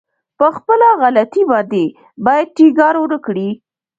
په 0.37 0.47
خپله 0.55 0.87
غلطي 1.01 1.43
باندې 1.51 1.83
بايد 2.25 2.47
ټينګار 2.57 2.93
ونه 2.99 3.17
کړي. 3.25 3.49